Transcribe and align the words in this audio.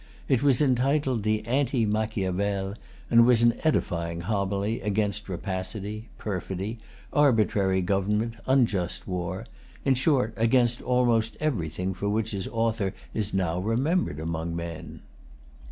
It 0.27 0.41
was 0.41 0.63
entitled 0.63 1.21
the 1.21 1.45
Anti 1.45 1.85
Machiavel, 1.85 2.73
and 3.11 3.23
was 3.23 3.43
an 3.43 3.53
edifying 3.63 4.21
homily 4.21 4.81
against 4.81 5.29
rapacity, 5.29 6.09
perfidy, 6.17 6.79
arbitrary 7.13 7.83
government, 7.83 8.33
unjust 8.47 9.07
war, 9.07 9.45
in 9.85 9.93
short, 9.93 10.33
against 10.37 10.81
almost 10.81 11.37
everything 11.39 11.93
for 11.93 12.09
which 12.09 12.33
its 12.33 12.47
author 12.47 12.95
is 13.13 13.31
now 13.31 13.59
remembered 13.59 14.19
among 14.19 14.55
men. 14.55 15.01